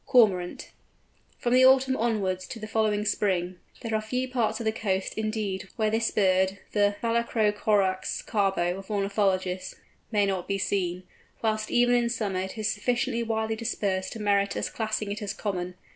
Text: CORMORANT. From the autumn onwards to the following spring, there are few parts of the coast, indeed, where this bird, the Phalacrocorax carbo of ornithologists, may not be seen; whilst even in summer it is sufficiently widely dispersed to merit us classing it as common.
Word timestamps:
CORMORANT. 0.07 0.71
From 1.37 1.53
the 1.53 1.63
autumn 1.63 1.95
onwards 1.95 2.47
to 2.47 2.57
the 2.57 2.65
following 2.67 3.05
spring, 3.05 3.59
there 3.81 3.93
are 3.93 4.01
few 4.01 4.27
parts 4.27 4.59
of 4.59 4.65
the 4.65 4.71
coast, 4.71 5.13
indeed, 5.13 5.69
where 5.75 5.91
this 5.91 6.09
bird, 6.09 6.57
the 6.71 6.95
Phalacrocorax 7.03 8.25
carbo 8.25 8.79
of 8.79 8.89
ornithologists, 8.89 9.75
may 10.11 10.25
not 10.25 10.47
be 10.47 10.57
seen; 10.57 11.03
whilst 11.43 11.69
even 11.69 11.93
in 11.93 12.09
summer 12.09 12.39
it 12.39 12.57
is 12.57 12.67
sufficiently 12.73 13.21
widely 13.21 13.55
dispersed 13.55 14.13
to 14.13 14.19
merit 14.19 14.57
us 14.57 14.71
classing 14.71 15.11
it 15.11 15.21
as 15.21 15.35
common. 15.35 15.75